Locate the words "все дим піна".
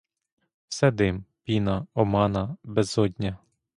0.67-1.87